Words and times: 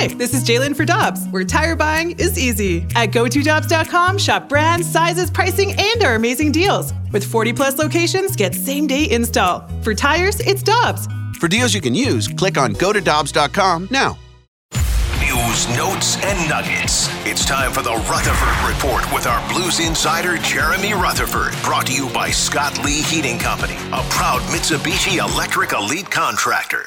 Hi, 0.00 0.06
this 0.06 0.32
is 0.32 0.42
Jalen 0.44 0.74
for 0.74 0.86
Dobbs, 0.86 1.26
where 1.28 1.44
tire 1.44 1.76
buying 1.76 2.12
is 2.12 2.38
easy. 2.38 2.86
At 2.96 3.10
GoToDobbs.com, 3.10 4.16
shop 4.16 4.48
brands, 4.48 4.90
sizes, 4.90 5.30
pricing, 5.30 5.74
and 5.78 6.02
our 6.02 6.14
amazing 6.14 6.52
deals. 6.52 6.94
With 7.12 7.22
40 7.22 7.52
plus 7.52 7.76
locations, 7.76 8.34
get 8.34 8.54
same 8.54 8.86
day 8.86 9.10
install. 9.10 9.68
For 9.82 9.94
tires, 9.94 10.40
it's 10.40 10.62
Dobbs. 10.62 11.06
For 11.38 11.48
deals 11.48 11.74
you 11.74 11.82
can 11.82 11.94
use, 11.94 12.28
click 12.28 12.56
on 12.56 12.72
GoToDobbs.com 12.76 13.88
now. 13.90 14.16
News, 15.20 15.68
notes, 15.76 16.16
and 16.24 16.48
nuggets. 16.48 17.10
It's 17.26 17.44
time 17.44 17.70
for 17.70 17.82
the 17.82 17.92
Rutherford 17.92 18.74
Report 18.74 19.12
with 19.12 19.26
our 19.26 19.46
Blues 19.52 19.80
insider, 19.80 20.38
Jeremy 20.38 20.94
Rutherford. 20.94 21.52
Brought 21.62 21.88
to 21.88 21.92
you 21.92 22.08
by 22.08 22.30
Scott 22.30 22.82
Lee 22.82 23.02
Heating 23.02 23.38
Company, 23.38 23.74
a 23.92 24.02
proud 24.08 24.40
Mitsubishi 24.48 25.18
Electric 25.18 25.74
Elite 25.74 26.10
contractor. 26.10 26.86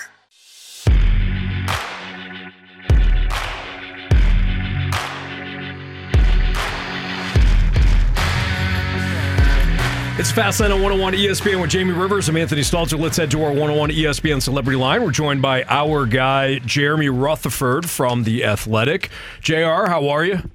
It's 10.23 10.31
Fastlane 10.31 10.73
on 10.73 10.81
101 10.81 11.15
ESPN 11.15 11.59
with 11.59 11.69
Jamie 11.69 11.91
Rivers. 11.91 12.29
I'm 12.29 12.37
Anthony 12.37 12.61
Stalter. 12.61 12.97
Let's 12.97 13.17
head 13.17 13.29
to 13.31 13.43
our 13.43 13.49
101 13.49 13.89
ESPN 13.89 14.41
Celebrity 14.41 14.77
Line. 14.77 15.03
We're 15.03 15.11
joined 15.11 15.41
by 15.41 15.63
our 15.63 16.05
guy, 16.05 16.59
Jeremy 16.59 17.09
Rutherford 17.09 17.89
from 17.89 18.23
The 18.23 18.45
Athletic. 18.45 19.09
JR, 19.41 19.87
how 19.87 20.07
are 20.07 20.23
you? 20.23 20.49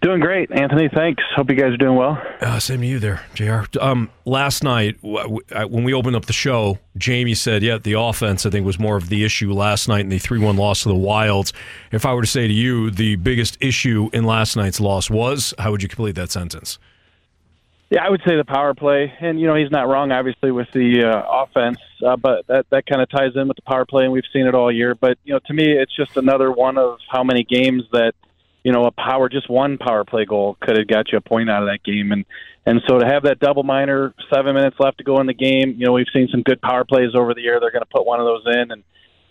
Doing 0.00 0.20
great, 0.20 0.52
Anthony. 0.52 0.88
Thanks. 0.94 1.24
Hope 1.34 1.50
you 1.50 1.56
guys 1.56 1.72
are 1.72 1.76
doing 1.76 1.96
well. 1.96 2.22
Uh, 2.40 2.60
same 2.60 2.80
to 2.82 2.86
you 2.86 3.00
there, 3.00 3.24
JR. 3.34 3.62
Um, 3.80 4.12
last 4.24 4.62
night, 4.62 5.02
w- 5.02 5.40
when 5.50 5.82
we 5.82 5.92
opened 5.92 6.14
up 6.14 6.26
the 6.26 6.32
show, 6.32 6.78
Jamie 6.96 7.34
said, 7.34 7.64
yeah, 7.64 7.78
the 7.78 7.94
offense, 7.94 8.46
I 8.46 8.50
think, 8.50 8.64
was 8.64 8.78
more 8.78 8.96
of 8.96 9.08
the 9.08 9.24
issue 9.24 9.52
last 9.52 9.88
night 9.88 10.02
in 10.02 10.08
the 10.08 10.18
3 10.20 10.38
1 10.38 10.56
loss 10.56 10.84
to 10.84 10.88
the 10.88 10.94
Wilds. 10.94 11.52
If 11.90 12.06
I 12.06 12.14
were 12.14 12.22
to 12.22 12.28
say 12.28 12.46
to 12.46 12.54
you, 12.54 12.92
the 12.92 13.16
biggest 13.16 13.58
issue 13.60 14.08
in 14.12 14.22
last 14.22 14.54
night's 14.54 14.78
loss 14.78 15.10
was, 15.10 15.52
how 15.58 15.72
would 15.72 15.82
you 15.82 15.88
complete 15.88 16.14
that 16.14 16.30
sentence? 16.30 16.78
Yeah, 17.90 18.04
I 18.04 18.10
would 18.10 18.20
say 18.26 18.36
the 18.36 18.44
power 18.44 18.74
play, 18.74 19.14
and 19.18 19.40
you 19.40 19.46
know 19.46 19.54
he's 19.54 19.70
not 19.70 19.88
wrong, 19.88 20.12
obviously, 20.12 20.50
with 20.50 20.68
the 20.74 21.04
uh, 21.04 21.42
offense, 21.42 21.78
uh, 22.06 22.16
but 22.16 22.46
that 22.46 22.66
that 22.70 22.84
kind 22.84 23.00
of 23.00 23.08
ties 23.08 23.32
in 23.34 23.48
with 23.48 23.56
the 23.56 23.62
power 23.62 23.86
play, 23.86 24.04
and 24.04 24.12
we've 24.12 24.28
seen 24.30 24.46
it 24.46 24.54
all 24.54 24.70
year. 24.70 24.94
But 24.94 25.16
you 25.24 25.32
know, 25.32 25.40
to 25.46 25.54
me, 25.54 25.72
it's 25.72 25.94
just 25.96 26.18
another 26.18 26.52
one 26.52 26.76
of 26.76 26.98
how 27.10 27.24
many 27.24 27.44
games 27.44 27.84
that 27.92 28.12
you 28.62 28.72
know 28.72 28.84
a 28.84 28.90
power, 28.90 29.30
just 29.30 29.48
one 29.48 29.78
power 29.78 30.04
play 30.04 30.26
goal 30.26 30.58
could 30.60 30.76
have 30.76 30.86
got 30.86 31.10
you 31.10 31.16
a 31.16 31.22
point 31.22 31.48
out 31.48 31.62
of 31.62 31.68
that 31.68 31.82
game, 31.82 32.12
and 32.12 32.26
and 32.66 32.82
so 32.86 32.98
to 32.98 33.06
have 33.06 33.22
that 33.22 33.38
double 33.40 33.62
minor, 33.62 34.12
seven 34.30 34.54
minutes 34.54 34.76
left 34.78 34.98
to 34.98 35.04
go 35.04 35.18
in 35.20 35.26
the 35.26 35.32
game, 35.32 35.76
you 35.78 35.86
know, 35.86 35.92
we've 35.92 36.06
seen 36.12 36.28
some 36.30 36.42
good 36.42 36.60
power 36.60 36.84
plays 36.84 37.14
over 37.14 37.32
the 37.32 37.40
year. 37.40 37.58
They're 37.58 37.70
going 37.70 37.84
to 37.84 37.90
put 37.90 38.04
one 38.04 38.20
of 38.20 38.26
those 38.26 38.42
in, 38.54 38.70
and 38.70 38.84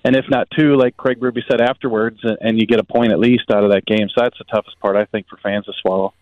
and 0.03 0.15
if 0.15 0.25
not 0.31 0.47
two, 0.57 0.75
like 0.75 0.97
Craig 0.97 1.19
Berube 1.19 1.41
said 1.47 1.61
afterwards, 1.61 2.21
and, 2.23 2.37
and 2.41 2.59
you 2.59 2.65
get 2.65 2.79
a 2.79 2.83
point 2.83 3.11
at 3.11 3.19
least 3.19 3.51
out 3.53 3.63
of 3.63 3.69
that 3.69 3.85
game. 3.85 4.09
So 4.09 4.23
that's 4.23 4.37
the 4.39 4.45
toughest 4.45 4.79
part, 4.79 4.95
I 4.95 5.05
think, 5.05 5.27
for 5.27 5.37
fans 5.37 5.65
to 5.65 5.73
swallow. 5.79 6.15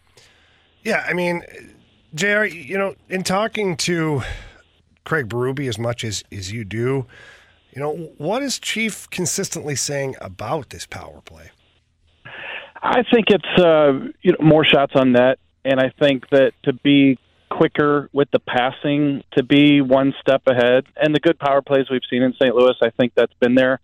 Yeah, 0.84 1.06
I 1.08 1.14
mean 1.14 1.42
JR, 2.16 2.46
you 2.46 2.78
know, 2.78 2.96
in 3.10 3.24
talking 3.24 3.76
to 3.78 4.22
Craig 5.04 5.28
Berube 5.28 5.68
as 5.68 5.78
much 5.78 6.04
as, 6.04 6.24
as 6.32 6.52
you 6.52 6.64
do, 6.64 7.06
you 7.74 7.82
know, 7.82 7.94
what 8.18 8.42
is 8.42 8.58
Chief 8.58 9.10
consistently 9.10 9.76
saying 9.76 10.16
about 10.22 10.70
this 10.70 10.86
power 10.86 11.22
play? 11.26 11.52
I 12.82 13.04
think 13.12 13.26
it's 13.30 13.62
uh, 13.62 14.12
you 14.22 14.32
know 14.32 14.38
more 14.42 14.64
shots 14.64 14.94
on 14.96 15.12
net, 15.14 15.40
and 15.66 15.80
I 15.80 15.92
think 16.00 16.30
that 16.30 16.52
to 16.64 16.74
be 16.74 17.18
quicker 17.50 18.10
with 18.14 18.30
the 18.32 18.40
passing, 18.40 19.24
to 19.36 19.44
be 19.44 19.82
one 19.82 20.14
step 20.22 20.44
ahead, 20.46 20.86
and 20.96 21.14
the 21.14 21.20
good 21.20 21.40
power 21.40 21.62
plays 21.62 21.88
we've 21.90 22.02
seen 22.10 22.22
in 22.22 22.34
St. 22.34 22.56
Louis, 22.56 22.76
I 22.82 22.92
think 22.92 23.14
that's 23.16 23.34
been 23.42 23.56
there. 23.56 23.80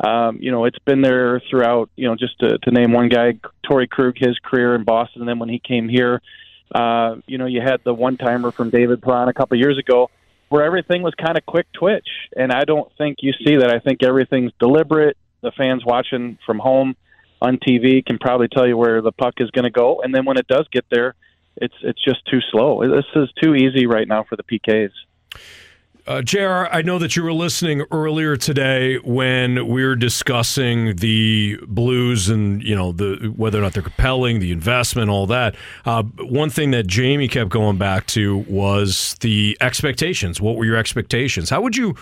Um, 0.00 0.38
you 0.40 0.50
know, 0.50 0.64
it's 0.64 0.78
been 0.80 1.00
there 1.00 1.40
throughout. 1.48 1.90
You 1.96 2.08
know, 2.08 2.16
just 2.16 2.38
to, 2.40 2.58
to 2.58 2.70
name 2.72 2.92
one 2.92 3.08
guy, 3.08 3.38
Torey 3.64 3.88
Krug, 3.88 4.16
his 4.18 4.38
career 4.42 4.74
in 4.74 4.84
Boston, 4.84 5.22
and 5.22 5.28
then 5.28 5.38
when 5.38 5.48
he 5.48 5.60
came 5.60 5.88
here, 5.88 6.20
uh, 6.74 7.16
you 7.26 7.38
know, 7.38 7.46
you 7.46 7.60
had 7.60 7.80
the 7.84 7.94
one 7.94 8.16
timer 8.16 8.50
from 8.50 8.70
David 8.70 9.02
Perron 9.02 9.28
a 9.28 9.32
couple 9.32 9.58
years 9.58 9.78
ago 9.78 10.10
where 10.48 10.64
everything 10.64 11.02
was 11.02 11.14
kind 11.14 11.38
of 11.38 11.46
quick 11.46 11.66
twitch. 11.72 12.08
And 12.36 12.52
I 12.52 12.64
don't 12.64 12.90
think 12.98 13.18
you 13.20 13.32
see 13.44 13.56
that. 13.56 13.72
I 13.72 13.78
think 13.78 14.02
everything's 14.02 14.52
deliberate. 14.58 15.16
The 15.42 15.52
fans 15.52 15.84
watching 15.84 16.38
from 16.44 16.58
home 16.58 16.96
on 17.40 17.56
TV 17.56 18.04
can 18.04 18.18
probably 18.18 18.48
tell 18.48 18.66
you 18.66 18.76
where 18.76 19.00
the 19.00 19.12
puck 19.12 19.34
is 19.38 19.50
going 19.50 19.64
to 19.64 19.70
go. 19.70 20.02
And 20.02 20.14
then 20.14 20.24
when 20.24 20.36
it 20.36 20.46
does 20.46 20.66
get 20.70 20.84
there, 20.90 21.14
it's 21.56 21.74
it's 21.82 22.02
just 22.02 22.24
too 22.26 22.40
slow. 22.50 22.80
This 22.88 23.04
is 23.14 23.28
too 23.42 23.54
easy 23.54 23.86
right 23.86 24.06
now 24.06 24.24
for 24.24 24.36
the 24.36 24.42
PKs. 24.42 24.90
Uh, 26.06 26.22
JR, 26.22 26.66
I 26.70 26.82
know 26.82 26.98
that 26.98 27.14
you 27.16 27.22
were 27.22 27.32
listening 27.32 27.84
earlier 27.90 28.36
today 28.36 28.96
when 28.98 29.68
we 29.68 29.84
were 29.84 29.96
discussing 29.96 30.96
the 30.96 31.58
Blues 31.66 32.28
and 32.28 32.62
you 32.62 32.74
know 32.74 32.92
the 32.92 33.32
whether 33.36 33.58
or 33.58 33.62
not 33.62 33.74
they're 33.74 33.82
compelling, 33.82 34.40
the 34.40 34.52
investment, 34.52 35.10
all 35.10 35.26
that. 35.26 35.54
Uh, 35.84 36.02
one 36.02 36.50
thing 36.50 36.70
that 36.70 36.86
Jamie 36.86 37.28
kept 37.28 37.50
going 37.50 37.76
back 37.76 38.06
to 38.08 38.38
was 38.48 39.16
the 39.20 39.56
expectations. 39.60 40.40
What 40.40 40.56
were 40.56 40.64
your 40.64 40.76
expectations? 40.76 41.50
How 41.50 41.60
would 41.60 41.76
you 41.76 41.96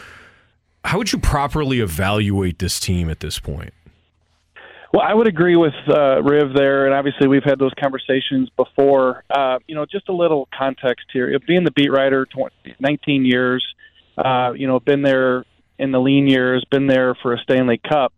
how 0.84 0.98
would 0.98 1.12
you 1.12 1.18
properly 1.18 1.80
evaluate 1.80 2.58
this 2.58 2.78
team 2.78 3.10
at 3.10 3.20
this 3.20 3.38
point? 3.38 3.74
Well, 4.92 5.02
I 5.02 5.12
would 5.12 5.26
agree 5.26 5.56
with 5.56 5.74
uh, 5.88 6.22
Riv 6.22 6.54
there, 6.54 6.86
and 6.86 6.94
obviously 6.94 7.28
we've 7.28 7.44
had 7.44 7.58
those 7.58 7.74
conversations 7.78 8.48
before. 8.56 9.22
Uh, 9.28 9.58
you 9.66 9.74
know, 9.74 9.84
just 9.84 10.08
a 10.08 10.14
little 10.14 10.48
context 10.56 11.06
here. 11.12 11.38
Being 11.46 11.64
the 11.64 11.70
beat 11.72 11.92
writer, 11.92 12.24
20, 12.24 12.76
19 12.80 13.24
years, 13.26 13.66
uh, 14.18 14.52
you 14.52 14.66
know, 14.66 14.80
been 14.80 15.02
there 15.02 15.44
in 15.78 15.92
the 15.92 16.00
lean 16.00 16.26
years, 16.26 16.64
been 16.70 16.86
there 16.86 17.14
for 17.14 17.34
a 17.34 17.38
Stanley 17.38 17.78
Cup, 17.78 18.12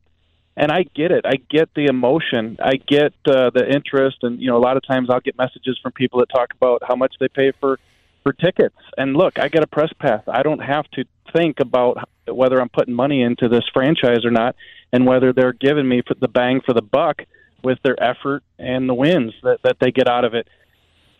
and 0.56 0.72
I 0.72 0.84
get 0.94 1.10
it. 1.10 1.24
I 1.26 1.36
get 1.50 1.68
the 1.74 1.86
emotion. 1.86 2.56
I 2.62 2.76
get 2.76 3.12
uh, 3.26 3.50
the 3.50 3.66
interest, 3.68 4.18
and 4.22 4.40
you 4.40 4.48
know, 4.48 4.56
a 4.56 4.64
lot 4.64 4.76
of 4.76 4.86
times 4.86 5.08
I'll 5.10 5.20
get 5.20 5.36
messages 5.36 5.78
from 5.82 5.92
people 5.92 6.20
that 6.20 6.30
talk 6.30 6.52
about 6.54 6.82
how 6.86 6.96
much 6.96 7.14
they 7.20 7.28
pay 7.28 7.52
for 7.60 7.78
for 8.22 8.32
tickets. 8.32 8.76
And 8.96 9.16
look, 9.16 9.38
I 9.38 9.48
get 9.48 9.62
a 9.62 9.66
press 9.66 9.92
pass. 9.98 10.22
I 10.26 10.42
don't 10.42 10.60
have 10.60 10.90
to 10.92 11.04
think 11.34 11.60
about 11.60 12.08
whether 12.26 12.60
I'm 12.60 12.68
putting 12.68 12.94
money 12.94 13.22
into 13.22 13.48
this 13.48 13.64
franchise 13.72 14.24
or 14.24 14.30
not, 14.30 14.56
and 14.92 15.06
whether 15.06 15.32
they're 15.32 15.52
giving 15.52 15.88
me 15.88 16.02
the 16.20 16.28
bang 16.28 16.60
for 16.64 16.74
the 16.74 16.82
buck 16.82 17.22
with 17.62 17.78
their 17.82 18.02
effort 18.02 18.42
and 18.58 18.88
the 18.88 18.94
wins 18.94 19.34
that, 19.42 19.60
that 19.64 19.76
they 19.80 19.90
get 19.90 20.08
out 20.08 20.24
of 20.24 20.34
it. 20.34 20.48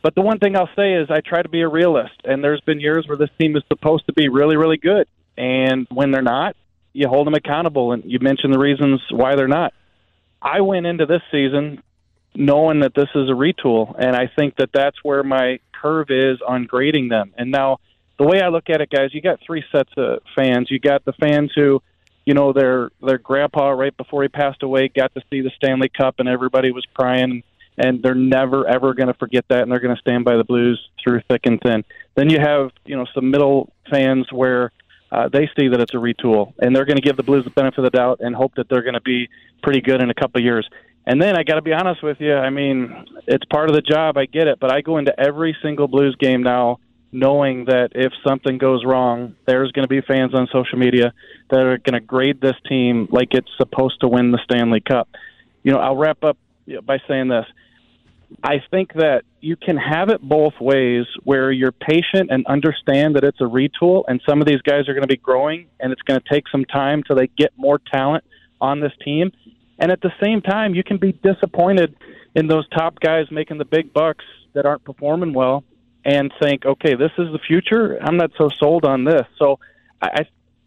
But 0.02 0.14
the 0.14 0.22
one 0.22 0.38
thing 0.38 0.56
I'll 0.56 0.70
say 0.74 0.94
is 0.94 1.10
I 1.10 1.20
try 1.20 1.42
to 1.42 1.48
be 1.48 1.60
a 1.60 1.68
realist, 1.68 2.14
and 2.24 2.42
there's 2.42 2.60
been 2.62 2.80
years 2.80 3.06
where 3.06 3.18
this 3.18 3.30
team 3.38 3.56
is 3.56 3.62
supposed 3.68 4.06
to 4.06 4.12
be 4.12 4.28
really, 4.28 4.56
really 4.56 4.78
good, 4.78 5.06
and 5.36 5.86
when 5.90 6.10
they're 6.10 6.22
not, 6.22 6.56
you 6.92 7.06
hold 7.08 7.26
them 7.26 7.34
accountable. 7.34 7.92
And 7.92 8.04
you 8.04 8.18
mentioned 8.20 8.52
the 8.52 8.58
reasons 8.58 9.00
why 9.10 9.36
they're 9.36 9.48
not. 9.48 9.72
I 10.40 10.62
went 10.62 10.86
into 10.86 11.06
this 11.06 11.22
season 11.30 11.82
knowing 12.34 12.80
that 12.80 12.94
this 12.94 13.08
is 13.14 13.28
a 13.28 13.32
retool, 13.32 13.94
and 13.98 14.16
I 14.16 14.30
think 14.34 14.56
that 14.56 14.70
that's 14.72 14.96
where 15.02 15.22
my 15.22 15.58
curve 15.72 16.06
is 16.10 16.38
on 16.46 16.64
grading 16.64 17.08
them. 17.08 17.32
And 17.36 17.50
now, 17.50 17.78
the 18.18 18.24
way 18.24 18.40
I 18.40 18.48
look 18.48 18.70
at 18.70 18.80
it, 18.80 18.90
guys, 18.90 19.12
you 19.12 19.20
got 19.20 19.40
three 19.44 19.64
sets 19.72 19.90
of 19.96 20.20
fans. 20.36 20.70
You 20.70 20.78
got 20.78 21.04
the 21.04 21.12
fans 21.12 21.52
who, 21.54 21.82
you 22.24 22.34
know, 22.34 22.52
their 22.52 22.90
their 23.02 23.18
grandpa 23.18 23.70
right 23.70 23.96
before 23.96 24.22
he 24.22 24.28
passed 24.28 24.62
away 24.62 24.88
got 24.88 25.12
to 25.14 25.22
see 25.30 25.40
the 25.40 25.50
Stanley 25.56 25.88
Cup, 25.88 26.16
and 26.18 26.28
everybody 26.28 26.70
was 26.70 26.86
crying 26.94 27.42
and 27.80 28.02
they're 28.02 28.14
never 28.14 28.66
ever 28.66 28.94
going 28.94 29.08
to 29.08 29.14
forget 29.14 29.44
that, 29.48 29.62
and 29.62 29.72
they're 29.72 29.80
going 29.80 29.94
to 29.94 30.00
stand 30.00 30.24
by 30.24 30.36
the 30.36 30.44
Blues 30.44 30.80
through 31.02 31.22
thick 31.28 31.42
and 31.44 31.60
thin. 31.60 31.84
Then 32.14 32.30
you 32.30 32.38
have 32.40 32.70
you 32.84 32.96
know 32.96 33.06
some 33.14 33.30
middle 33.30 33.72
fans 33.90 34.26
where 34.32 34.72
uh, 35.12 35.28
they 35.28 35.48
see 35.58 35.68
that 35.68 35.80
it's 35.80 35.94
a 35.94 35.98
retool, 35.98 36.52
and 36.60 36.74
they're 36.74 36.84
going 36.84 36.96
to 36.96 37.02
give 37.02 37.16
the 37.16 37.22
Blues 37.22 37.44
the 37.44 37.50
benefit 37.50 37.78
of 37.78 37.84
the 37.84 37.90
doubt 37.90 38.20
and 38.20 38.34
hope 38.34 38.54
that 38.56 38.68
they're 38.68 38.82
going 38.82 38.94
to 38.94 39.00
be 39.00 39.28
pretty 39.62 39.80
good 39.80 40.02
in 40.02 40.10
a 40.10 40.14
couple 40.14 40.40
of 40.40 40.44
years. 40.44 40.68
And 41.06 41.20
then 41.20 41.36
I 41.36 41.42
got 41.42 41.54
to 41.54 41.62
be 41.62 41.72
honest 41.72 42.02
with 42.02 42.20
you. 42.20 42.34
I 42.34 42.50
mean, 42.50 43.06
it's 43.26 43.44
part 43.46 43.70
of 43.70 43.74
the 43.74 43.82
job. 43.82 44.16
I 44.16 44.26
get 44.26 44.46
it, 44.46 44.60
but 44.60 44.72
I 44.72 44.82
go 44.82 44.98
into 44.98 45.18
every 45.18 45.56
single 45.62 45.88
Blues 45.88 46.14
game 46.20 46.42
now 46.42 46.78
knowing 47.12 47.64
that 47.64 47.90
if 47.94 48.12
something 48.26 48.58
goes 48.58 48.84
wrong, 48.84 49.34
there's 49.46 49.72
going 49.72 49.84
to 49.84 49.88
be 49.88 50.00
fans 50.00 50.34
on 50.34 50.46
social 50.52 50.78
media 50.78 51.12
that 51.50 51.60
are 51.60 51.78
going 51.78 51.94
to 51.94 52.00
grade 52.00 52.40
this 52.40 52.54
team 52.68 53.08
like 53.10 53.28
it's 53.32 53.50
supposed 53.56 54.00
to 54.00 54.08
win 54.08 54.30
the 54.30 54.38
Stanley 54.44 54.80
Cup. 54.80 55.08
You 55.62 55.72
know, 55.72 55.78
I'll 55.78 55.96
wrap 55.96 56.22
up 56.22 56.36
by 56.84 56.98
saying 57.08 57.28
this. 57.28 57.46
I 58.42 58.62
think 58.70 58.92
that 58.94 59.22
you 59.40 59.56
can 59.56 59.76
have 59.76 60.08
it 60.08 60.22
both 60.22 60.54
ways 60.60 61.04
where 61.24 61.50
you're 61.50 61.72
patient 61.72 62.30
and 62.30 62.46
understand 62.46 63.16
that 63.16 63.24
it's 63.24 63.40
a 63.40 63.44
retool 63.44 64.04
and 64.08 64.20
some 64.28 64.40
of 64.40 64.46
these 64.46 64.62
guys 64.62 64.88
are 64.88 64.94
going 64.94 65.02
to 65.02 65.08
be 65.08 65.16
growing 65.16 65.66
and 65.78 65.92
it's 65.92 66.02
going 66.02 66.20
to 66.20 66.26
take 66.32 66.44
some 66.48 66.64
time 66.64 67.02
till 67.02 67.16
they 67.16 67.26
get 67.26 67.52
more 67.56 67.80
talent 67.92 68.24
on 68.60 68.80
this 68.80 68.92
team. 69.04 69.32
And 69.78 69.90
at 69.90 70.00
the 70.00 70.12
same 70.22 70.42
time, 70.42 70.74
you 70.74 70.84
can 70.84 70.98
be 70.98 71.12
disappointed 71.12 71.96
in 72.34 72.46
those 72.46 72.68
top 72.68 73.00
guys 73.00 73.26
making 73.30 73.58
the 73.58 73.64
big 73.64 73.92
bucks 73.92 74.24
that 74.52 74.66
aren't 74.66 74.84
performing 74.84 75.32
well 75.32 75.64
and 76.04 76.32
think, 76.40 76.64
okay, 76.64 76.94
this 76.94 77.12
is 77.18 77.32
the 77.32 77.40
future. 77.46 77.98
I'm 78.00 78.16
not 78.16 78.30
so 78.38 78.48
sold 78.48 78.84
on 78.84 79.04
this. 79.04 79.26
So 79.38 79.58
I, 80.00 80.06
I 80.06 80.26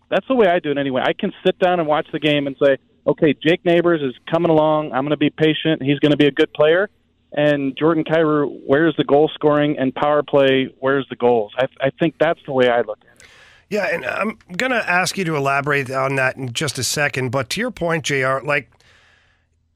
that's 0.09 0.27
the 0.27 0.35
way 0.35 0.47
I 0.47 0.59
do 0.59 0.69
it 0.69 0.77
anyway. 0.77 1.01
I 1.03 1.13
can 1.13 1.31
sit 1.43 1.57
down 1.57 1.79
and 1.79 1.87
watch 1.87 2.07
the 2.11 2.19
game 2.19 2.45
and 2.45 2.55
say, 2.63 2.77
okay, 3.07 3.33
Jake 3.33 3.65
Neighbors 3.65 4.01
is 4.01 4.13
coming 4.31 4.51
along. 4.51 4.91
I'm 4.91 5.03
going 5.03 5.09
to 5.09 5.17
be 5.17 5.31
patient. 5.31 5.81
He's 5.81 5.97
going 5.99 6.11
to 6.11 6.17
be 6.17 6.27
a 6.27 6.31
good 6.31 6.53
player 6.53 6.89
and 7.33 7.75
Jordan 7.77 8.03
Kyrou, 8.03 8.61
where's 8.65 8.95
the 8.95 9.03
goal 9.03 9.29
scoring 9.33 9.77
and 9.77 9.93
power 9.93 10.23
play? 10.23 10.73
Where's 10.79 11.07
the 11.09 11.15
goals? 11.15 11.53
I, 11.57 11.67
I 11.81 11.89
think 11.89 12.15
that's 12.19 12.39
the 12.45 12.53
way 12.53 12.69
I 12.69 12.81
look 12.81 12.99
at 13.01 13.21
it. 13.21 13.27
Yeah, 13.69 13.87
and 13.91 14.05
I'm 14.05 14.37
going 14.55 14.71
to 14.71 14.87
ask 14.87 15.17
you 15.17 15.23
to 15.25 15.35
elaborate 15.35 15.89
on 15.89 16.15
that 16.17 16.35
in 16.35 16.53
just 16.53 16.77
a 16.77 16.83
second. 16.83 17.31
But 17.31 17.49
to 17.51 17.59
your 17.59 17.71
point, 17.71 18.05
Jr., 18.05 18.39
like 18.43 18.71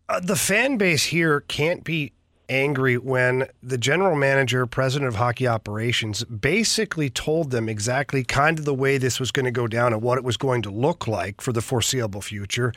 uh, 0.07 0.19
the 0.19 0.35
fan 0.35 0.77
base 0.77 1.05
here 1.05 1.41
can't 1.41 1.83
be 1.83 2.13
angry 2.49 2.97
when 2.97 3.47
the 3.63 3.77
general 3.77 4.15
manager, 4.15 4.65
president 4.67 5.07
of 5.07 5.15
hockey 5.15 5.47
operations, 5.47 6.23
basically 6.25 7.09
told 7.09 7.49
them 7.49 7.67
exactly 7.67 8.23
kind 8.23 8.59
of 8.59 8.65
the 8.65 8.73
way 8.73 8.97
this 8.97 9.19
was 9.19 9.31
going 9.31 9.45
to 9.45 9.51
go 9.51 9.67
down 9.67 9.93
and 9.93 10.01
what 10.01 10.17
it 10.17 10.23
was 10.23 10.37
going 10.37 10.61
to 10.61 10.69
look 10.69 11.07
like 11.07 11.41
for 11.41 11.51
the 11.51 11.61
foreseeable 11.61 12.21
future, 12.21 12.71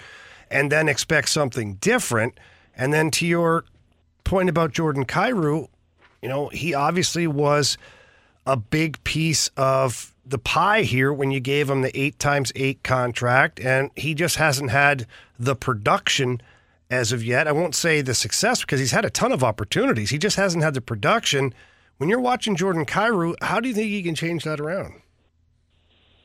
and 0.50 0.73
then 0.73 0.88
expect 0.88 1.29
something 1.29 1.75
different. 1.75 2.38
And 2.75 2.94
then 2.94 3.11
to 3.12 3.27
your 3.27 3.65
point 4.31 4.49
about 4.49 4.71
Jordan 4.71 5.05
Kyrou, 5.05 5.67
you 6.23 6.29
know, 6.29 6.49
he 6.50 6.73
obviously 6.73 7.27
was 7.27 7.77
a 8.47 8.56
big 8.56 9.03
piece 9.03 9.50
of 9.56 10.15
the 10.25 10.38
pie 10.38 10.82
here 10.82 11.12
when 11.12 11.32
you 11.32 11.41
gave 11.41 11.69
him 11.69 11.82
the 11.82 12.00
eight 12.00 12.17
times 12.21 12.53
eight 12.55 12.81
contract, 12.85 13.59
and 13.59 13.91
he 13.97 14.15
just 14.15 14.37
hasn't 14.37 14.71
had 14.71 15.05
the 15.37 15.56
production 15.56 16.41
as 16.88 17.11
of 17.11 17.25
yet. 17.25 17.49
I 17.49 17.53
won't 17.53 17.75
say 17.75 18.03
the 18.03 18.15
success 18.15 18.61
because 18.61 18.79
he's 18.79 18.93
had 18.93 19.05
a 19.05 19.11
ton 19.11 19.32
of 19.32 19.43
opportunities. 19.43 20.11
He 20.11 20.19
just 20.19 20.37
hasn't 20.37 20.62
had 20.62 20.75
the 20.75 20.81
production. 20.81 21.53
When 21.99 22.09
you're 22.09 22.21
watching 22.21 22.55
Jordan 22.55 22.87
Kyrou, 22.87 23.35
how 23.43 23.59
do 23.59 23.69
you 23.69 23.75
think 23.75 23.88
he 23.88 24.00
can 24.00 24.15
change 24.15 24.44
that 24.44 24.61
around? 24.61 25.03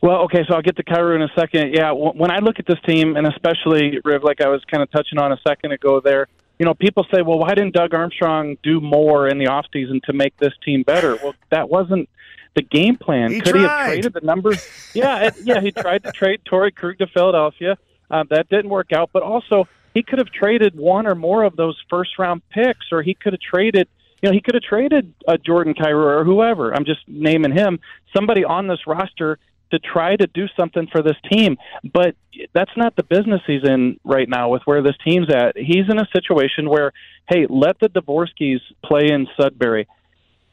Well, 0.03 0.17
okay, 0.25 0.45
so 0.47 0.53
I'll 0.53 0.61
get 0.61 0.75
to 0.75 0.83
Kyrou 0.83 1.15
in 1.15 1.23
a 1.23 1.31
second. 1.35 1.73
Yeah, 1.73 1.91
when 1.91 2.29
I 2.29 2.37
look 2.37 2.59
at 2.59 2.67
this 2.67 2.79
team, 2.85 3.15
and 3.15 3.25
especially 3.25 3.99
Riv, 4.03 4.23
like 4.23 4.41
I 4.41 4.49
was 4.49 4.61
kind 4.69 4.83
of 4.83 4.91
touching 4.91 5.17
on 5.17 5.31
a 5.31 5.39
second 5.47 5.71
ago 5.71 5.99
there, 5.99 6.27
you 6.59 6.65
know, 6.65 6.73
people 6.73 7.05
say, 7.13 7.21
well, 7.21 7.39
why 7.39 7.49
didn't 7.49 7.73
Doug 7.73 7.93
Armstrong 7.93 8.57
do 8.63 8.79
more 8.79 9.27
in 9.27 9.37
the 9.37 9.45
offseason 9.45 10.01
to 10.03 10.13
make 10.13 10.37
this 10.37 10.53
team 10.63 10.83
better? 10.83 11.17
Well, 11.21 11.35
that 11.49 11.69
wasn't 11.69 12.09
the 12.55 12.61
game 12.61 12.95
plan. 12.95 13.31
He 13.31 13.41
Could 13.41 13.51
tried. 13.55 13.59
he 13.61 13.67
have 13.67 13.87
traded 13.87 14.13
the 14.13 14.21
numbers? 14.21 14.67
yeah, 14.93 15.27
it, 15.27 15.35
yeah, 15.43 15.59
he 15.59 15.71
tried 15.71 16.03
to 16.03 16.11
trade 16.11 16.41
Torey 16.49 16.73
Krug 16.73 16.97
to 16.99 17.07
Philadelphia. 17.07 17.77
Uh, 18.09 18.23
that 18.29 18.47
didn't 18.49 18.69
work 18.69 18.93
out, 18.93 19.09
but 19.11 19.23
also 19.23 19.67
he 19.93 20.03
could 20.03 20.19
have 20.19 20.29
traded 20.31 20.75
one 20.75 21.07
or 21.07 21.15
more 21.15 21.43
of 21.43 21.55
those 21.55 21.77
first 21.89 22.17
round 22.19 22.41
picks, 22.49 22.91
or 22.91 23.01
he 23.01 23.13
could 23.13 23.33
have 23.33 23.41
traded. 23.41 23.87
You 24.21 24.29
know, 24.29 24.33
he 24.33 24.41
could 24.41 24.53
have 24.53 24.63
traded 24.63 25.13
uh, 25.27 25.37
Jordan 25.37 25.73
Kyrou 25.73 26.19
or 26.19 26.23
whoever. 26.23 26.73
I'm 26.73 26.85
just 26.85 27.01
naming 27.07 27.51
him. 27.51 27.79
Somebody 28.15 28.43
on 28.45 28.67
this 28.67 28.79
roster 28.87 29.39
to 29.71 29.79
try 29.79 30.15
to 30.15 30.27
do 30.27 30.45
something 30.57 30.87
for 30.91 31.01
this 31.01 31.17
team. 31.31 31.57
But 31.93 32.15
that's 32.53 32.71
not 32.77 32.95
the 32.95 33.03
business 33.03 33.41
he's 33.47 33.63
in 33.63 33.99
right 34.03 34.27
now 34.27 34.49
with 34.49 34.61
where 34.65 34.81
this 34.81 34.95
team's 35.05 35.29
at. 35.29 35.57
He's 35.57 35.89
in 35.89 35.99
a 35.99 36.07
situation 36.13 36.69
where, 36.69 36.91
hey, 37.29 37.47
let 37.49 37.79
the 37.79 37.89
Dvorskys 37.89 38.61
play 38.83 39.09
in 39.11 39.27
Sudbury. 39.39 39.87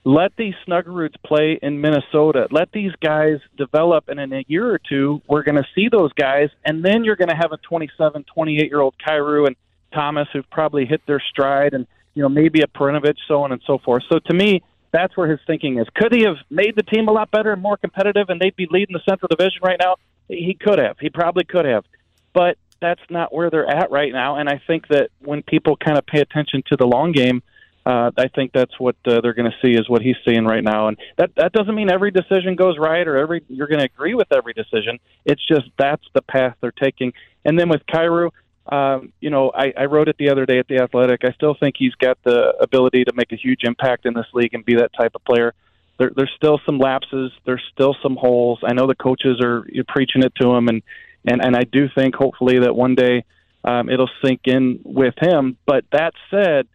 Let 0.05 0.33
these 0.37 0.55
Snuggeruds 0.67 1.15
play 1.25 1.59
in 1.63 1.81
Minnesota. 1.81 2.49
Let 2.51 2.73
these 2.73 2.91
guys 3.01 3.39
develop, 3.57 4.09
and 4.09 4.19
in 4.19 4.33
a 4.33 4.45
year 4.49 4.69
or 4.69 4.81
two, 4.81 5.23
we're 5.29 5.45
going 5.45 5.63
to 5.63 5.67
see 5.77 5.89
those 5.89 6.13
guys, 6.15 6.49
and 6.65 6.85
then 6.85 7.05
you're 7.05 7.15
going 7.15 7.29
to 7.29 7.37
have 7.37 7.53
a 7.53 7.57
27, 7.59 8.25
28 8.25 8.69
year 8.69 8.81
old 8.81 8.95
Kyrou 8.99 9.47
and 9.47 9.55
Thomas 9.95 10.27
who've 10.33 10.49
probably 10.51 10.87
hit 10.87 11.03
their 11.07 11.23
stride, 11.31 11.73
and 11.73 11.87
you 12.15 12.23
know 12.23 12.29
maybe 12.29 12.63
a 12.63 12.67
Perunovich, 12.67 13.19
so 13.29 13.45
on 13.45 13.53
and 13.53 13.63
so 13.65 13.79
forth. 13.79 14.03
So 14.11 14.19
to 14.19 14.35
me, 14.35 14.63
that's 14.93 15.17
where 15.17 15.31
his 15.31 15.41
thinking 15.47 15.79
is. 15.79 15.87
Could 15.95 16.13
he 16.13 16.23
have 16.25 16.37
made 16.51 16.77
the 16.77 16.83
team 16.83 17.09
a 17.09 17.13
lot 17.13 17.31
better 17.31 17.53
and 17.53 17.63
more 17.63 17.77
competitive, 17.77 18.29
and 18.29 18.41
they'd 18.41 18.57
be 18.57 18.69
leading 18.71 18.95
the 18.95 19.03
Central 19.09 19.29
Division 19.29 19.61
right 19.63 19.79
now? 19.81 19.97
He 20.29 20.57
could 20.59 20.79
have. 20.79 20.99
He 20.99 21.11
probably 21.11 21.45
could 21.45 21.65
have, 21.65 21.85
but 22.33 22.57
that's 22.81 23.01
not 23.11 23.33
where 23.33 23.51
they're 23.51 23.69
at 23.69 23.91
right 23.91 24.13
now. 24.13 24.37
And 24.37 24.49
I 24.49 24.61
think 24.67 24.89
that 24.89 25.11
when 25.21 25.43
people 25.43 25.77
kind 25.77 25.99
of 25.99 26.07
pay 26.07 26.21
attention 26.21 26.63
to 26.69 26.77
the 26.77 26.87
long 26.87 27.13
game 27.13 27.43
uh, 27.85 28.13
I 28.17 28.29
think 28.29 28.53
that's 28.53 28.79
what 28.79 28.95
uh, 29.07 29.21
they're 29.21 29.35
going 29.35 29.51
to 29.51 29.57
see 29.61 29.73
is 29.73 29.89
what 29.89 30.03
he's 30.03 30.17
seeing 30.25 30.45
right 30.45 30.63
now, 30.63 30.89
and 30.89 30.97
that 31.17 31.31
that 31.37 31.53
doesn't 31.53 31.75
mean 31.75 31.91
every 31.91 32.13
decision 32.13 32.55
goes 32.55 32.79
right 32.79 33.07
or 33.07 33.17
every 33.17 33.43
you're 33.49 33.67
going 33.67 33.81
to 33.81 33.85
agree 33.85 34.15
with 34.15 34.31
every 34.31 34.53
decision. 34.53 34.99
It's 35.25 35.45
just 35.47 35.65
that's 35.77 36.05
the 36.15 36.23
path 36.23 36.57
they're 36.61 36.71
taking. 36.71 37.13
And 37.45 37.59
then 37.59 37.69
with 37.69 37.85
Kyrou, 37.87 38.31
um, 38.67 39.13
you 39.21 39.31
know, 39.31 39.51
I, 39.55 39.73
I 39.77 39.85
wrote 39.87 40.09
it 40.09 40.17
the 40.19 40.31
other 40.31 40.47
day 40.47 40.59
at 40.59 40.69
the 40.69 40.79
Athletic. 40.79 41.21
I 41.25 41.33
still 41.33 41.55
think 41.59 41.77
he's 41.79 41.95
got 41.95 42.19
the 42.25 42.55
ability 42.61 43.05
to 43.05 43.13
make 43.15 43.33
a 43.33 43.37
huge 43.37 43.65
impact 43.65 44.07
in 44.07 44.15
this 44.15 44.27
league 44.33 44.55
and 44.55 44.65
be 44.65 44.77
that 44.77 44.93
type 44.99 45.13
of 45.15 45.25
player. 45.25 45.55
There, 45.99 46.11
there's 46.15 46.33
still 46.37 46.61
some 46.65 46.79
lapses. 46.79 47.33
There's 47.45 47.63
still 47.73 47.97
some 48.03 48.17
holes. 48.17 48.61
I 48.65 48.73
know 48.73 48.87
the 48.87 48.95
coaches 48.95 49.41
are 49.43 49.65
preaching 49.89 50.23
it 50.23 50.33
to 50.41 50.51
him, 50.53 50.69
and 50.69 50.83
and 51.25 51.45
and 51.45 51.57
I 51.57 51.65
do 51.65 51.89
think 51.95 52.15
hopefully 52.15 52.61
that 52.61 52.75
one 52.75 52.95
day 52.95 53.25
um, 53.65 53.89
it'll 53.89 54.11
sink 54.25 54.43
in 54.45 54.81
with 54.85 55.15
him. 55.21 55.57
But 55.67 55.85
that 55.93 56.13
said 56.31 56.67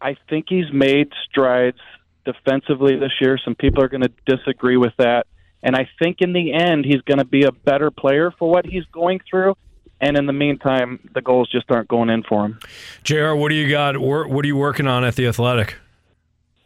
I 0.00 0.16
think 0.28 0.46
he's 0.48 0.72
made 0.72 1.12
strides 1.28 1.78
defensively 2.24 2.96
this 2.96 3.12
year. 3.20 3.38
Some 3.42 3.54
people 3.54 3.82
are 3.82 3.88
going 3.88 4.02
to 4.02 4.12
disagree 4.26 4.76
with 4.76 4.92
that. 4.98 5.26
And 5.62 5.74
I 5.74 5.88
think 5.98 6.18
in 6.20 6.32
the 6.32 6.52
end, 6.52 6.84
he's 6.84 7.00
going 7.02 7.18
to 7.18 7.24
be 7.24 7.44
a 7.44 7.52
better 7.52 7.90
player 7.90 8.32
for 8.38 8.50
what 8.50 8.66
he's 8.66 8.84
going 8.92 9.20
through. 9.28 9.56
And 10.00 10.16
in 10.16 10.26
the 10.26 10.32
meantime, 10.32 11.08
the 11.14 11.22
goals 11.22 11.50
just 11.50 11.70
aren't 11.70 11.88
going 11.88 12.10
in 12.10 12.22
for 12.22 12.44
him. 12.44 12.58
JR, 13.02 13.34
what 13.34 13.48
do 13.48 13.54
you 13.54 13.68
got? 13.70 13.96
What 13.98 14.44
are 14.44 14.48
you 14.48 14.56
working 14.56 14.86
on 14.86 15.04
at 15.04 15.16
the 15.16 15.26
Athletic? 15.26 15.76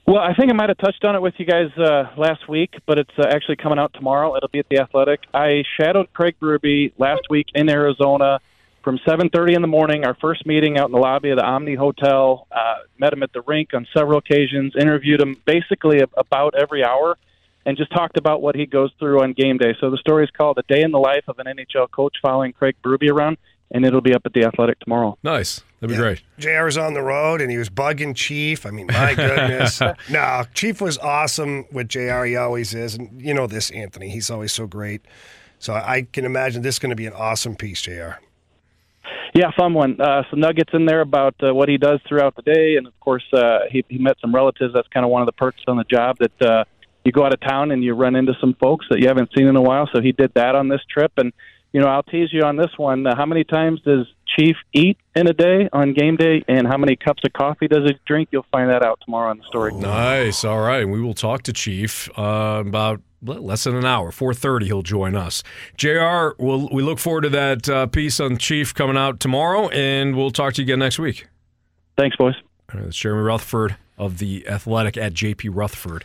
Well, 0.07 0.19
I 0.19 0.35
think 0.35 0.51
I 0.51 0.55
might 0.55 0.69
have 0.71 0.79
touched 0.79 1.05
on 1.05 1.15
it 1.15 1.23
with 1.23 1.35
you 1.39 1.47
guys 1.47 1.71
uh, 1.79 2.11
last 2.17 2.49
week, 2.49 2.75
but 2.85 2.99
it's 2.99 3.17
uh, 3.17 3.29
actually 3.29 3.57
coming 3.57 3.79
out 3.79 3.93
tomorrow. 3.95 4.37
It'll 4.37 4.49
be 4.49 4.59
at 4.59 4.69
the 4.69 4.81
Athletic. 4.81 5.21
I 5.33 5.63
shadowed 5.81 6.13
Craig 6.13 6.35
Berube 6.43 6.93
last 6.99 7.23
week 7.31 7.47
in 7.55 7.69
Arizona 7.69 8.41
from 8.83 8.99
7:30 9.07 9.55
in 9.55 9.63
the 9.63 9.69
morning. 9.69 10.05
Our 10.05 10.15
first 10.15 10.47
meeting 10.47 10.79
out 10.79 10.87
in 10.87 10.93
the 10.93 10.99
lobby 10.99 11.31
of 11.31 11.39
the 11.39 11.45
Omni 11.45 11.77
Hotel. 11.77 12.49
Uh, 12.51 12.77
met 12.99 13.13
him 13.13 13.23
at 13.23 13.33
the 13.33 13.43
rink 13.43 13.73
on 13.73 13.87
several 13.97 14.19
occasions. 14.19 14.75
Interviewed 14.77 15.21
him 15.21 15.37
basically 15.45 16.03
about 16.17 16.55
every 16.57 16.85
hour, 16.85 17.17
and 17.67 17.77
just 17.77 17.93
talked 17.93 18.17
about 18.17 18.43
what 18.43 18.55
he 18.55 18.67
goes 18.67 18.91
through 18.99 19.23
on 19.23 19.33
game 19.33 19.59
day. 19.59 19.75
So 19.81 19.91
the 19.91 19.99
story 19.99 20.25
is 20.25 20.31
called 20.31 20.59
"A 20.59 20.63
Day 20.73 20.83
in 20.83 20.91
the 20.91 20.99
Life 20.99 21.25
of 21.29 21.39
an 21.39 21.47
NHL 21.47 21.91
Coach," 21.91 22.17
following 22.23 22.53
Craig 22.53 22.77
Berube 22.83 23.11
around, 23.11 23.39
and 23.71 23.85
it'll 23.85 24.01
be 24.01 24.15
up 24.15 24.23
at 24.25 24.33
the 24.33 24.45
Athletic 24.45 24.79
tomorrow. 24.81 25.19
Nice. 25.23 25.63
That'd 25.81 25.97
be 25.97 26.03
yeah. 26.03 26.15
great. 26.15 26.23
JR 26.39 26.65
was 26.65 26.77
on 26.77 26.93
the 26.93 27.01
road 27.01 27.41
and 27.41 27.51
he 27.51 27.57
was 27.57 27.71
bugging 27.71 28.15
Chief. 28.15 28.67
I 28.67 28.71
mean, 28.71 28.87
my 28.89 29.15
goodness. 29.17 29.81
no, 30.11 30.45
Chief 30.53 30.81
was 30.81 30.99
awesome 30.99 31.65
with 31.73 31.89
JR. 31.89 32.25
He 32.25 32.37
always 32.37 32.75
is. 32.75 32.95
And 32.97 33.21
you 33.21 33.33
know 33.33 33.47
this, 33.47 33.71
Anthony. 33.71 34.11
He's 34.11 34.31
always 34.31 34.53
so 34.53 34.67
great. 34.67 35.01
So 35.59 35.75
I 35.75 36.07
can 36.13 36.25
imagine 36.25 36.63
this 36.63 36.77
is 36.77 36.79
going 36.79 36.91
to 36.91 36.97
be 36.97 37.07
an 37.07 37.15
awesome 37.15 37.57
piece, 37.57 37.81
JR. 37.81 38.21
Yeah, 39.35 39.51
fun 39.57 39.75
one. 39.75 40.01
Uh, 40.01 40.23
some 40.29 40.41
nuggets 40.41 40.71
in 40.75 40.87
there 40.87 41.01
about 41.01 41.35
uh, 41.43 41.55
what 41.55 41.69
he 41.69 41.79
does 41.79 42.01
throughout 42.09 42.35
the 42.35 42.43
day, 42.43 42.77
and 42.77 42.87
of 42.87 42.99
course, 42.99 43.25
uh, 43.33 43.61
he, 43.71 43.85
he 43.89 43.99
met 43.99 44.17
some 44.21 44.35
relatives. 44.35 44.75
That's 44.75 44.89
kind 44.89 45.05
of 45.05 45.11
one 45.11 45.23
of 45.23 45.27
the 45.27 45.33
perks 45.33 45.61
on 45.69 45.77
the 45.77 45.85
job 45.85 46.17
that 46.19 46.43
uh, 46.43 46.65
you 47.11 47.13
go 47.13 47.27
out 47.27 47.35
of 47.35 47.41
town 47.41 47.73
and 47.73 47.83
you 47.83 47.95
run 47.95 48.15
into 48.15 48.35
some 48.41 48.55
folks 48.61 48.87
that 48.89 49.01
you 49.01 49.09
haven't 49.09 49.31
seen 49.37 49.49
in 49.49 49.57
a 49.57 49.61
while. 49.61 49.89
So 49.93 50.01
he 50.01 50.13
did 50.13 50.33
that 50.35 50.55
on 50.55 50.69
this 50.69 50.81
trip, 50.89 51.13
and 51.17 51.33
you 51.73 51.81
know, 51.81 51.87
I'll 51.89 52.05
tease 52.05 52.33
you 52.33 52.43
on 52.43 52.57
this 52.57 52.71
one. 52.77 53.07
Uh, 53.07 53.17
how 53.17 53.27
many 53.27 53.45
times 53.45 53.81
does 53.83 54.07
Chief 54.37 54.57
eat 54.73 54.97
in 55.17 55.27
a 55.29 55.33
day 55.33 55.69
on 55.73 55.93
game 55.93 56.17
day, 56.17 56.43
and 56.49 56.67
how 56.67 56.77
many 56.77 56.97
cups 56.97 57.23
of 57.25 57.33
coffee 57.33 57.69
does 57.69 57.89
he 57.89 57.97
drink? 58.07 58.29
You'll 58.31 58.47
find 58.53 58.71
that 58.71 58.85
out 58.85 59.01
tomorrow 59.05 59.31
on 59.31 59.39
the 59.39 59.45
story. 59.45 59.73
Nice. 59.75 60.45
All 60.45 60.61
right, 60.61 60.89
we 60.89 61.01
will 61.01 61.15
talk 61.15 61.43
to 61.43 61.53
Chief 61.53 62.09
uh, 62.17 62.63
about 62.67 63.01
less 63.23 63.65
than 63.65 63.77
an 63.77 63.85
hour. 63.85 64.11
4.30 64.11 64.65
he'll 64.65 64.83
join 64.83 65.15
us. 65.15 65.43
JR, 65.77 66.31
we'll, 66.39 66.69
we 66.73 66.83
look 66.83 66.99
forward 66.99 67.23
to 67.23 67.29
that 67.31 67.69
uh, 67.69 67.87
piece 67.87 68.19
on 68.19 68.39
Chief 68.39 68.75
coming 68.75 68.97
out 68.97 69.21
tomorrow, 69.21 69.69
and 69.69 70.17
we'll 70.17 70.31
talk 70.31 70.55
to 70.55 70.63
you 70.63 70.67
again 70.67 70.79
next 70.79 70.99
week. 70.99 71.27
Thanks, 71.97 72.17
boys. 72.17 72.35
All 72.73 72.79
right, 72.79 72.85
that's 72.85 72.97
Jeremy 72.97 73.23
Rutherford 73.23 73.77
of 73.99 74.19
The 74.19 74.49
Athletic 74.49 74.97
at 74.97 75.13
JP 75.13 75.51
Rutherford. 75.53 76.05